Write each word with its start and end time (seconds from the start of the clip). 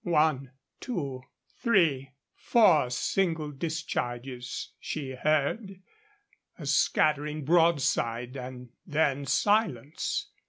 One, 0.03 0.49
two, 0.79 1.21
three, 1.59 2.13
four 2.33 2.89
single 2.89 3.51
discharges 3.51 4.71
she 4.79 5.11
heard, 5.11 5.79
a 6.57 6.65
scattering 6.65 7.45
broadside, 7.45 8.35
and 8.35 8.69
then 8.87 9.27
silence. 9.27 10.31